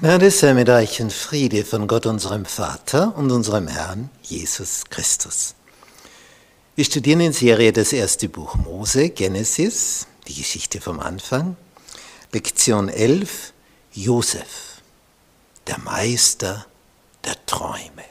[0.00, 5.54] Gnade sei mit euch und Friede von Gott unserem Vater und unserem Herrn Jesus Christus.
[6.74, 11.56] Wir studieren in Serie das erste Buch Mose, Genesis, die Geschichte vom Anfang,
[12.32, 13.52] Lektion 11,
[13.92, 14.82] Josef,
[15.68, 16.66] der Meister
[17.24, 18.02] der Träume.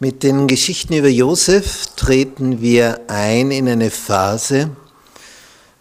[0.00, 4.74] Mit den Geschichten über Josef treten wir ein in eine Phase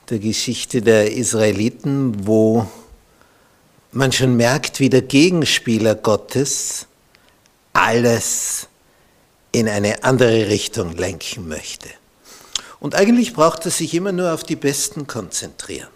[0.09, 2.67] der Geschichte der Israeliten, wo
[3.91, 6.87] man schon merkt, wie der Gegenspieler Gottes
[7.73, 8.67] alles
[9.51, 11.89] in eine andere Richtung lenken möchte.
[12.79, 15.89] Und eigentlich braucht er sich immer nur auf die Besten konzentrieren.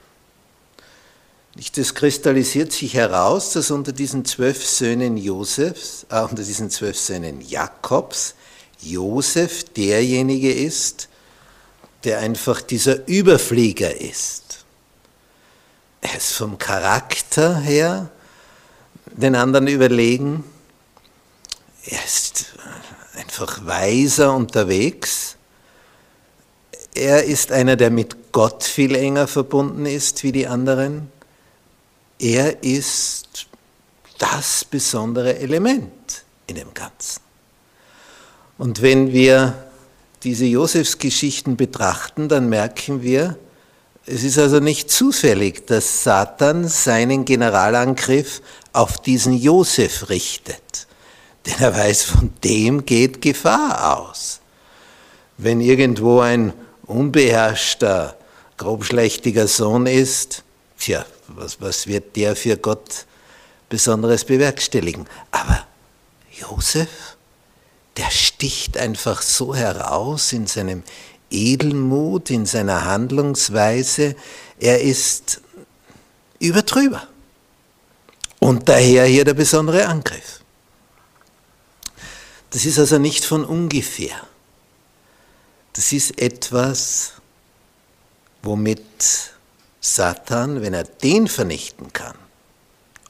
[1.78, 7.40] Es kristallisiert sich heraus, dass unter diesen zwölf Söhnen Josefs, äh, unter diesen zwölf Söhnen
[7.40, 8.36] Jakobs,
[8.82, 11.08] Josef derjenige ist,
[12.04, 14.65] der einfach dieser Überflieger ist.
[16.06, 18.12] Er ist vom Charakter her
[19.08, 20.44] den anderen überlegen.
[21.84, 22.54] Er ist
[23.16, 25.36] einfach weiser unterwegs.
[26.94, 31.12] Er ist einer, der mit Gott viel enger verbunden ist wie die anderen.
[32.20, 33.48] Er ist
[34.20, 37.22] das besondere Element in dem Ganzen.
[38.60, 39.56] Und wenn wir
[40.22, 43.40] diese Josefsgeschichten betrachten, dann merken wir,
[44.08, 50.88] es ist also nicht zufällig, dass Satan seinen Generalangriff auf diesen Josef richtet.
[51.46, 54.42] Denn er weiß, von dem geht Gefahr aus.
[55.38, 56.54] Wenn irgendwo ein
[56.86, 58.16] unbeherrschter,
[58.58, 60.44] grobschlächtiger Sohn ist,
[60.80, 63.06] tja, was, was wird der für Gott
[63.70, 65.08] Besonderes bewerkstelligen?
[65.32, 65.66] Aber
[66.32, 67.18] Josef,
[67.98, 70.84] der sticht einfach so heraus in seinem
[71.30, 74.16] Edelmut in seiner Handlungsweise,
[74.60, 75.42] er ist
[76.40, 77.08] übertrüber.
[78.40, 80.42] Und daher hier der besondere Angriff.
[82.52, 84.16] Das ist also nicht von ungefähr.
[85.74, 87.14] Das ist etwas,
[88.44, 88.82] womit
[89.82, 92.16] Satan, wenn er den vernichten kann,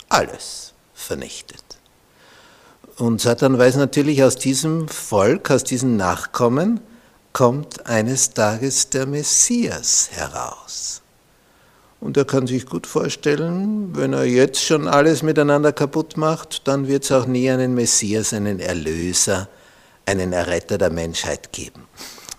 [0.10, 1.64] alles vernichtet.
[2.98, 6.80] Und Satan weiß natürlich aus diesem Volk, aus diesen Nachkommen,
[7.36, 11.02] kommt eines Tages der Messias heraus.
[12.00, 16.88] Und er kann sich gut vorstellen, wenn er jetzt schon alles miteinander kaputt macht, dann
[16.88, 19.50] wird es auch nie einen Messias, einen Erlöser,
[20.06, 21.86] einen Erretter der Menschheit geben.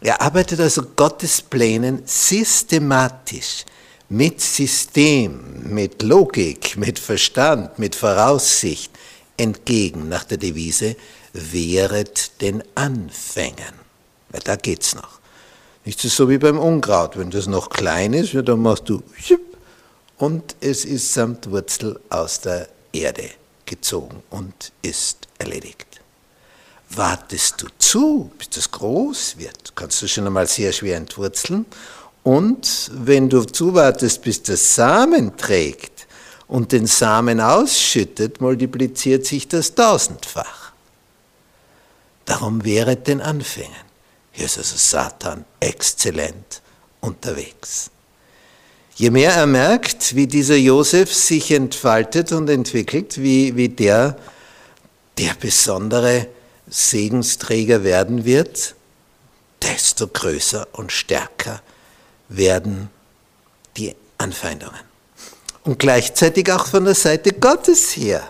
[0.01, 3.67] Er arbeitet also Gottes Plänen systematisch,
[4.09, 8.93] mit System, mit Logik, mit Verstand, mit Voraussicht
[9.37, 10.97] entgegen nach der Devise,
[11.35, 13.86] wehret den Anfängen.
[14.31, 15.21] Weil da geht's noch.
[15.85, 17.17] Nicht so wie beim Unkraut.
[17.17, 19.03] Wenn das noch klein ist, dann machst du
[20.19, 23.31] und es ist samt Wurzel aus der Erde
[23.67, 26.01] gezogen und ist erledigt.
[26.91, 31.67] Wartest du zu, bis das groß wird, kannst du schon einmal sehr schwer entwurzeln.
[32.23, 36.07] Und wenn du zuwartest, bis das Samen trägt
[36.49, 40.73] und den Samen ausschüttet, multipliziert sich das tausendfach.
[42.25, 43.86] Darum wäret den Anfängen.
[44.37, 46.61] Hier ist also Satan exzellent
[47.01, 47.91] unterwegs.
[48.95, 54.19] Je mehr er merkt, wie dieser Josef sich entfaltet und entwickelt, wie, wie der
[55.17, 56.27] der besondere
[56.69, 58.75] Segensträger werden wird,
[59.63, 61.63] desto größer und stärker
[62.29, 62.91] werden
[63.79, 64.81] die Anfeindungen.
[65.65, 68.23] Und gleichzeitig auch von der Seite Gottes her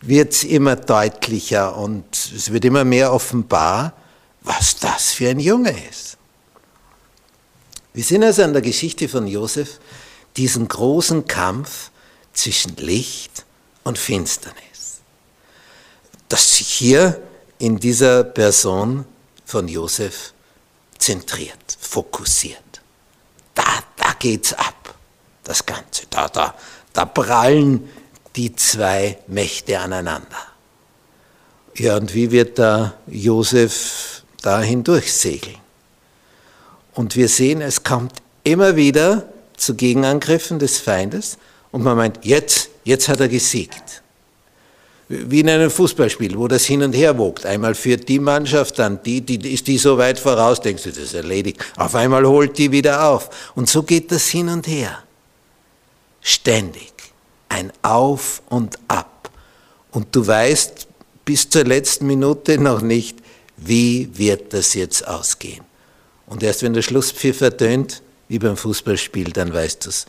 [0.00, 3.92] wird es immer deutlicher und es wird immer mehr offenbar,
[4.48, 6.16] was das für ein Junge ist.
[7.92, 9.78] Wir sehen also an der Geschichte von Josef
[10.36, 11.90] diesen großen Kampf
[12.32, 13.44] zwischen Licht
[13.84, 15.00] und Finsternis.
[16.28, 17.20] Dass sich hier
[17.58, 19.04] in dieser Person
[19.44, 20.32] von Josef
[20.96, 22.80] zentriert, fokussiert.
[23.54, 23.64] Da,
[23.96, 24.94] da geht's ab,
[25.44, 26.04] das Ganze.
[26.08, 26.54] Da, da,
[26.92, 27.88] da prallen
[28.36, 30.46] die zwei Mächte aneinander.
[31.74, 35.56] Ja, und wie wird da Josef da hindurchsegeln?
[36.94, 38.14] Und wir sehen, es kommt
[38.44, 41.38] immer wieder zu Gegenangriffen des Feindes
[41.70, 44.02] und man meint, jetzt, jetzt hat er gesiegt.
[45.08, 47.46] Wie in einem Fußballspiel, wo das hin und her wogt.
[47.46, 50.98] Einmal führt die Mannschaft, dann die, die ist die so weit voraus, denkst du, das
[50.98, 51.64] ist erledigt.
[51.76, 53.30] Auf einmal holt die wieder auf.
[53.54, 54.98] Und so geht das hin und her.
[56.20, 56.92] Ständig.
[57.48, 59.30] Ein Auf und Ab.
[59.92, 60.86] Und du weißt
[61.24, 63.18] bis zur letzten Minute noch nicht,
[63.58, 65.64] wie wird das jetzt ausgehen.
[66.26, 70.06] Und erst wenn der Schlusspfiff ertönt, wie beim Fußballspiel, dann weißt du es,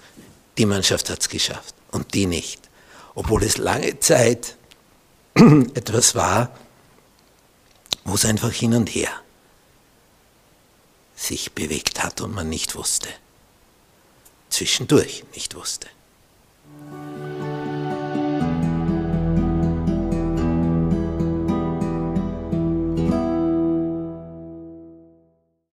[0.57, 2.69] die Mannschaft hat es geschafft und die nicht.
[3.15, 4.55] Obwohl es lange Zeit
[5.35, 6.55] etwas war,
[8.03, 9.09] wo es einfach hin und her
[11.15, 13.09] sich bewegt hat und man nicht wusste.
[14.49, 15.87] Zwischendurch nicht wusste.